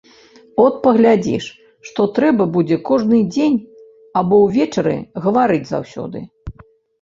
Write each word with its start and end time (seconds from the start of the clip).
От 0.61 0.77
паглядзіш, 0.85 1.49
што 1.89 2.05
трэба 2.15 2.47
будзе 2.55 2.77
кожны 2.89 3.19
дзень 3.35 3.59
або 4.23 4.35
ўвечары 4.47 4.97
гаварыць 5.27 5.63
заўсёды. 5.75 6.19